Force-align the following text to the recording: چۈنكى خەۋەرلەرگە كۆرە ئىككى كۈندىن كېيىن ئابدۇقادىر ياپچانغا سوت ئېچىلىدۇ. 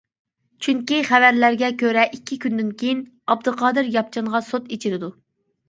چۈنكى 0.67 1.01
خەۋەرلەرگە 1.09 1.69
كۆرە 1.83 2.07
ئىككى 2.17 2.39
كۈندىن 2.47 2.73
كېيىن 2.81 3.05
ئابدۇقادىر 3.37 3.95
ياپچانغا 4.01 4.45
سوت 4.51 4.69
ئېچىلىدۇ. 4.77 5.15